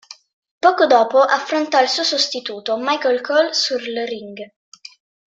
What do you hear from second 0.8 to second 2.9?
dopo, affrontò il suo sostituto,